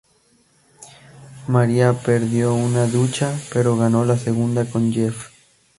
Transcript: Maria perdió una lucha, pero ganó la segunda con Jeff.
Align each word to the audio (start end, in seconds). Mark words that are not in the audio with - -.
Maria 1.47 1.93
perdió 1.93 2.55
una 2.55 2.87
lucha, 2.87 3.39
pero 3.53 3.77
ganó 3.77 4.03
la 4.03 4.17
segunda 4.17 4.65
con 4.65 4.91
Jeff. 4.91 5.27